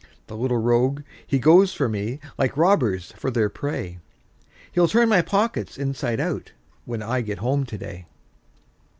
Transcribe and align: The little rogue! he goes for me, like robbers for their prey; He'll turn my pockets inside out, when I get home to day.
The 0.25 0.35
little 0.35 0.57
rogue! 0.57 1.03
he 1.27 1.37
goes 1.37 1.75
for 1.75 1.87
me, 1.87 2.19
like 2.35 2.57
robbers 2.57 3.11
for 3.17 3.29
their 3.29 3.49
prey; 3.49 3.99
He'll 4.71 4.87
turn 4.87 5.09
my 5.09 5.21
pockets 5.21 5.77
inside 5.77 6.19
out, 6.19 6.53
when 6.85 7.03
I 7.03 7.21
get 7.21 7.37
home 7.37 7.67
to 7.67 7.77
day. 7.77 8.07